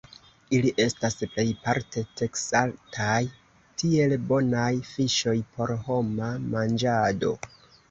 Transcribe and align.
Ili 0.59 0.69
estas 0.85 1.17
plejparte 1.33 2.03
taksataj 2.21 3.19
kiel 3.83 4.17
bonaj 4.33 4.73
fiŝoj 4.95 5.37
por 5.59 5.77
homa 5.87 6.35
manĝado. 6.57 7.35